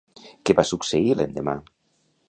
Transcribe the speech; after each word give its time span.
Què 0.49 0.55
va 0.59 0.65
succeir 0.69 1.15
l'endemà? 1.21 1.57